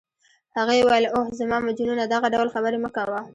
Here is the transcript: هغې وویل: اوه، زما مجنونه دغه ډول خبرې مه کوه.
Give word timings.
هغې 0.57 0.77
وویل: 0.83 1.05
اوه، 1.15 1.27
زما 1.39 1.57
مجنونه 1.67 2.03
دغه 2.13 2.27
ډول 2.33 2.47
خبرې 2.55 2.77
مه 2.83 2.89
کوه. 2.95 3.19